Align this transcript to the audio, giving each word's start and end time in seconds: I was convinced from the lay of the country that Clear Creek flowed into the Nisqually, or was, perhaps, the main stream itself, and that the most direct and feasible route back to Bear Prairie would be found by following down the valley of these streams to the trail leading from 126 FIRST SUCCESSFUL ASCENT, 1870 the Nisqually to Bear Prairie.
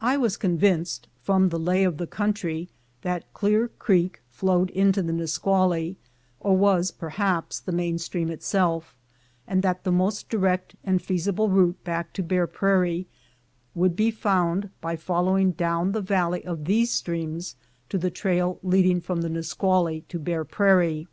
I 0.00 0.16
was 0.16 0.36
convinced 0.36 1.08
from 1.22 1.48
the 1.48 1.58
lay 1.58 1.82
of 1.82 1.96
the 1.96 2.06
country 2.06 2.68
that 3.02 3.32
Clear 3.34 3.66
Creek 3.66 4.22
flowed 4.30 4.70
into 4.70 5.02
the 5.02 5.12
Nisqually, 5.12 5.96
or 6.38 6.56
was, 6.56 6.92
perhaps, 6.92 7.58
the 7.58 7.72
main 7.72 7.98
stream 7.98 8.30
itself, 8.30 8.94
and 9.44 9.64
that 9.64 9.82
the 9.82 9.90
most 9.90 10.28
direct 10.28 10.76
and 10.84 11.02
feasible 11.02 11.48
route 11.48 11.82
back 11.82 12.12
to 12.12 12.22
Bear 12.22 12.46
Prairie 12.46 13.08
would 13.74 13.96
be 13.96 14.12
found 14.12 14.70
by 14.80 14.94
following 14.94 15.50
down 15.50 15.90
the 15.90 16.00
valley 16.00 16.44
of 16.44 16.66
these 16.66 16.92
streams 16.92 17.56
to 17.88 17.98
the 17.98 18.08
trail 18.08 18.60
leading 18.62 19.00
from 19.00 19.16
126 19.18 19.18
FIRST 19.18 19.18
SUCCESSFUL 19.18 19.18
ASCENT, 19.18 19.18
1870 19.18 19.20
the 19.26 19.34
Nisqually 19.34 20.00
to 20.06 20.18
Bear 20.20 20.44
Prairie. 20.44 21.08